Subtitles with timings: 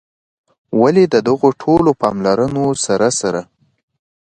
[0.81, 3.41] ولي د دغو ټولو پاملرونو سره سره